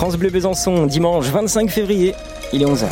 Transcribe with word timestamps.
France 0.00 0.16
Bleu 0.16 0.30
Besançon, 0.30 0.86
dimanche 0.86 1.26
25 1.26 1.68
février, 1.68 2.14
il 2.54 2.62
est 2.62 2.64
11h. 2.64 2.88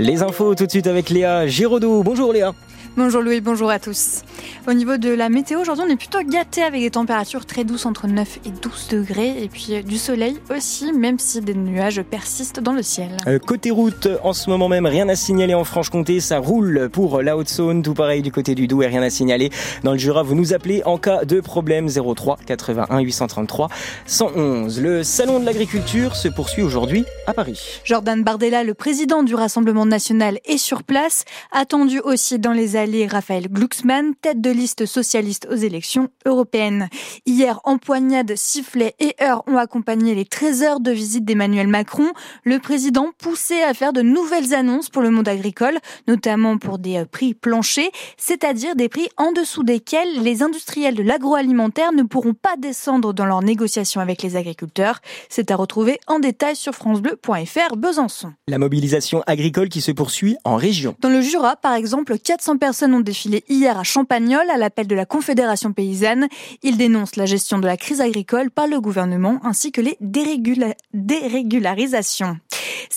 Les 0.00 0.22
infos 0.22 0.54
tout 0.54 0.64
de 0.64 0.70
suite 0.70 0.86
avec 0.86 1.10
Léa 1.10 1.46
Giraudot. 1.46 2.02
Bonjour 2.02 2.32
Léa. 2.32 2.54
Bonjour 2.96 3.22
Louis, 3.22 3.40
bonjour 3.40 3.70
à 3.70 3.78
tous. 3.78 4.22
Au 4.66 4.72
niveau 4.72 4.96
de 4.96 5.10
la 5.10 5.28
météo, 5.28 5.60
aujourd'hui, 5.60 5.84
on 5.86 5.92
est 5.92 5.96
plutôt 5.96 6.18
gâté 6.22 6.62
avec 6.62 6.80
des 6.80 6.90
températures 6.90 7.46
très 7.46 7.62
douces 7.62 7.86
entre 7.86 8.08
9 8.08 8.40
et 8.44 8.50
12 8.50 8.88
degrés 8.88 9.42
et 9.42 9.48
puis 9.48 9.76
euh, 9.76 9.82
du 9.82 9.96
soleil 9.96 10.38
aussi, 10.54 10.92
même 10.92 11.18
si 11.20 11.40
des 11.40 11.54
nuages 11.54 12.02
persistent 12.02 12.58
dans 12.58 12.72
le 12.72 12.82
ciel. 12.82 13.16
Euh, 13.28 13.38
côté 13.38 13.70
route, 13.70 14.08
en 14.24 14.32
ce 14.32 14.50
moment 14.50 14.68
même, 14.68 14.86
rien 14.86 15.08
à 15.08 15.14
signaler 15.14 15.54
en 15.54 15.62
Franche-Comté. 15.62 16.18
Ça 16.18 16.38
roule 16.38 16.90
pour 16.92 17.22
la 17.22 17.36
Haute-Saône, 17.36 17.82
tout 17.82 17.94
pareil 17.94 18.22
du 18.22 18.32
côté 18.32 18.56
du 18.56 18.66
Doubs 18.66 18.82
et 18.82 18.88
rien 18.88 19.02
à 19.02 19.10
signaler. 19.10 19.50
Dans 19.84 19.92
le 19.92 19.98
Jura, 19.98 20.24
vous 20.24 20.34
nous 20.34 20.52
appelez 20.52 20.82
en 20.84 20.98
cas 20.98 21.24
de 21.24 21.40
problème 21.40 21.88
03 21.88 22.38
81 22.44 23.00
833 23.00 23.68
111. 24.06 24.80
Le 24.80 25.04
salon 25.04 25.38
de 25.38 25.46
l'agriculture 25.46 26.16
se 26.16 26.26
poursuit 26.26 26.62
aujourd'hui 26.62 27.04
à 27.28 27.34
Paris. 27.34 27.80
Jordan 27.84 28.24
Bardella, 28.24 28.64
le 28.64 28.74
président 28.74 29.22
du 29.22 29.36
Rassemblement 29.36 29.86
national, 29.90 30.38
est 30.46 30.56
sur 30.56 30.82
place. 30.82 31.24
Attendu 31.52 32.00
aussi 32.00 32.38
dans 32.38 32.52
les 32.52 32.76
allées 32.76 33.06
Raphaël 33.06 33.48
Glucksmann, 33.50 34.14
tête 34.14 34.40
de 34.40 34.50
liste 34.50 34.86
socialiste 34.86 35.46
aux 35.50 35.56
élections 35.56 36.08
européennes. 36.24 36.88
Hier, 37.26 37.60
empoignades, 37.64 38.34
sifflets 38.36 38.94
et 38.98 39.14
heures 39.22 39.42
ont 39.46 39.58
accompagné 39.58 40.14
les 40.14 40.24
13 40.24 40.62
heures 40.62 40.80
de 40.80 40.90
visite 40.90 41.26
d'Emmanuel 41.26 41.68
Macron. 41.68 42.12
Le 42.44 42.58
président 42.58 43.10
poussé 43.18 43.60
à 43.62 43.74
faire 43.74 43.92
de 43.92 44.00
nouvelles 44.00 44.54
annonces 44.54 44.88
pour 44.88 45.02
le 45.02 45.10
monde 45.10 45.28
agricole, 45.28 45.78
notamment 46.08 46.56
pour 46.56 46.78
des 46.78 46.96
euh, 46.96 47.04
prix 47.04 47.34
planchers, 47.34 47.90
c'est-à-dire 48.16 48.76
des 48.76 48.88
prix 48.88 49.08
en 49.16 49.32
dessous 49.32 49.62
desquels 49.62 50.22
les 50.22 50.42
industriels 50.42 50.94
de 50.94 51.02
l'agroalimentaire 51.02 51.92
ne 51.92 52.02
pourront 52.02 52.34
pas 52.34 52.56
descendre 52.56 53.12
dans 53.12 53.26
leurs 53.26 53.42
négociations 53.42 54.00
avec 54.00 54.22
les 54.22 54.36
agriculteurs. 54.36 55.00
C'est 55.28 55.50
à 55.50 55.56
retrouver 55.56 55.98
en 56.06 56.20
détail 56.20 56.56
sur 56.56 56.74
francebleu.fr 56.74 57.76
Besançon. 57.76 58.32
La 58.48 58.58
mobilisation 58.58 59.22
agricole 59.26 59.68
qui 59.68 59.79
se 59.80 59.92
poursuit 59.92 60.36
en 60.44 60.56
région. 60.56 60.96
Dans 61.00 61.08
le 61.08 61.20
Jura, 61.20 61.56
par 61.56 61.74
exemple, 61.74 62.18
400 62.18 62.58
personnes 62.58 62.94
ont 62.94 63.00
défilé 63.00 63.44
hier 63.48 63.78
à 63.78 63.84
Champagnol 63.84 64.48
à 64.50 64.56
l'appel 64.56 64.86
de 64.86 64.94
la 64.94 65.06
Confédération 65.06 65.72
paysanne. 65.72 66.28
Il 66.62 66.76
dénonce 66.76 67.16
la 67.16 67.26
gestion 67.26 67.58
de 67.58 67.66
la 67.66 67.76
crise 67.76 68.00
agricole 68.00 68.50
par 68.50 68.66
le 68.66 68.80
gouvernement 68.80 69.40
ainsi 69.44 69.72
que 69.72 69.80
les 69.80 69.96
dérégularisations. 70.00 72.38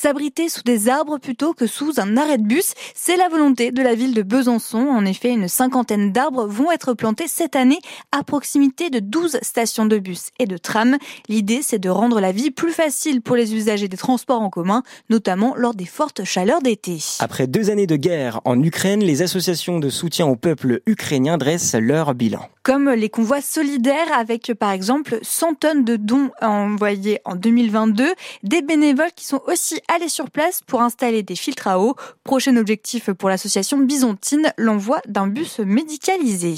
S'abriter 0.04 0.50
sous 0.50 0.64
des 0.64 0.90
arbres 0.90 1.18
plutôt 1.18 1.54
que 1.54 1.66
sous 1.66 1.94
un 1.98 2.18
arrêt 2.18 2.38
de 2.38 2.44
bus, 2.44 2.74
c'est 2.94 3.16
la 3.16 3.30
volonté 3.30 3.72
de 3.72 3.82
la 3.82 3.96
ville 3.96 4.14
de 4.14 4.22
Besançon. 4.22 4.80
En 4.80 5.06
effet, 5.06 5.30
une 5.30 5.48
cinquantaine 5.48 6.12
d'arbres 6.12 6.46
vont 6.46 6.74
être 6.74 6.94
plantés 6.94 7.30
cette 7.30 7.56
année 7.56 7.80
à 8.12 8.22
proximité 8.22 8.90
de 8.90 9.00
12 9.00 9.38
stations 9.42 9.86
de 9.86 9.98
bus 10.00 10.32
et 10.40 10.46
de 10.46 10.58
tram. 10.58 10.98
L'idée, 11.30 11.62
c'est 11.62 11.80
de 11.80 11.90
rendre 11.90 12.20
la 12.20 12.34
vie 12.34 12.52
plus 12.52 12.74
facile 12.74 13.22
pour 13.22 13.38
les 13.38 13.56
usagers 13.56 13.88
des 13.88 13.96
transports 13.96 14.42
en 14.42 14.50
commun, 14.50 14.84
notamment 15.10 15.56
lors 15.56 15.74
des 15.74 15.86
fortes 15.86 16.26
chaleurs 16.26 16.62
d'été. 16.62 16.98
Après 17.20 17.48
deux 17.48 17.70
années 17.70 17.88
de 17.88 17.96
guerre 17.96 18.42
en 18.44 18.62
Ukraine, 18.62 19.00
les 19.00 19.22
associations 19.22 19.80
de 19.80 19.88
soutien 19.88 20.26
au 20.26 20.36
peuple 20.36 20.82
ukrainien 20.86 21.38
dressent 21.38 21.76
leur 21.80 22.14
bilan. 22.14 22.42
Comme 22.64 22.90
les 22.90 23.10
convois 23.10 23.42
solidaires 23.42 24.18
avec, 24.18 24.54
par 24.58 24.72
exemple, 24.72 25.20
100 25.22 25.54
tonnes 25.56 25.84
de 25.84 25.98
dons 25.98 26.32
envoyés 26.42 27.20
en 27.26 27.36
2022, 27.36 28.14
des 28.44 28.62
bénévoles 28.62 29.12
qui 29.16 29.26
sont 29.26 29.42
aussi 29.48 29.82
allés 29.94 30.10
sur 30.10 30.32
place 30.32 30.62
pour 30.66 30.82
installer 30.82 31.24
des 31.24 31.36
filtres 31.36 31.68
à 31.68 31.80
eau. 31.80 31.96
Prochain 32.24 32.58
objectif 32.58 33.12
pour 33.12 33.30
l'association 33.30 33.78
byzantine, 33.78 34.52
l'envoi 34.58 35.00
d'un 35.08 35.28
bus 35.28 35.60
médicalisé. 35.60 36.56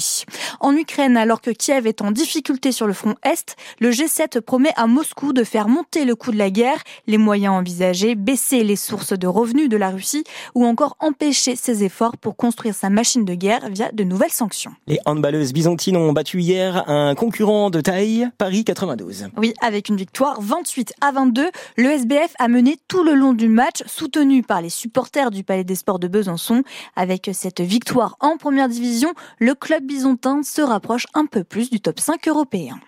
En 0.60 0.74
Ukraine, 0.74 1.16
alors 1.16 1.40
que 1.40 1.50
Kiev 1.50 1.86
est 1.86 2.00
en 2.02 2.10
difficulté 2.10 2.72
sur 2.72 2.86
le 2.86 2.92
front 2.92 3.14
Est, 3.24 3.56
le 3.80 3.90
G7 3.90 4.40
promet 4.40 4.72
à 4.76 4.86
Moscou 4.86 5.32
de 5.32 5.44
faire 5.44 5.68
monter 5.68 6.04
le 6.04 6.14
coût 6.14 6.30
de 6.30 6.38
la 6.38 6.50
guerre, 6.50 6.82
les 7.06 7.18
moyens 7.18 7.54
envisagés, 7.54 8.14
baisser 8.14 8.64
les 8.64 8.76
sources 8.76 9.12
de 9.12 9.26
revenus 9.26 9.68
de 9.68 9.76
la 9.76 9.90
Russie 9.90 10.24
ou 10.54 10.64
encore 10.64 10.96
empêcher 11.00 11.56
ses 11.56 11.84
efforts 11.84 12.16
pour 12.16 12.36
construire 12.36 12.74
sa 12.74 12.90
machine 12.90 13.24
de 13.24 13.34
guerre 13.34 13.68
via 13.70 13.90
de 13.92 14.04
nouvelles 14.04 14.30
sanctions. 14.30 14.72
Les 14.86 14.98
handballeuses 15.04 15.52
byzantines 15.52 15.96
ont 15.96 16.12
battu 16.12 16.40
hier 16.40 16.88
un 16.88 17.14
concurrent 17.14 17.70
de 17.70 17.80
taille, 17.80 18.28
Paris 18.38 18.64
92. 18.64 19.28
Oui, 19.36 19.52
avec 19.60 19.88
une 19.88 19.96
victoire 19.96 20.40
28 20.40 20.94
à 21.00 21.12
22, 21.12 21.50
le 21.76 21.90
SBF 21.90 22.32
a 22.38 22.48
mené 22.48 22.78
tout 22.88 23.02
le 23.02 23.14
long 23.14 23.25
du 23.32 23.48
match, 23.48 23.82
soutenu 23.86 24.42
par 24.42 24.60
les 24.60 24.68
supporters 24.68 25.30
du 25.30 25.44
Palais 25.44 25.64
des 25.64 25.74
Sports 25.74 25.98
de 25.98 26.08
Besançon. 26.08 26.62
Avec 26.94 27.30
cette 27.32 27.60
victoire 27.60 28.16
en 28.20 28.36
première 28.36 28.68
division, 28.68 29.12
le 29.38 29.54
club 29.54 29.84
byzantin 29.84 30.42
se 30.42 30.62
rapproche 30.62 31.06
un 31.14 31.26
peu 31.26 31.44
plus 31.44 31.70
du 31.70 31.80
top 31.80 32.00
5 32.00 32.28
européen. 32.28 32.78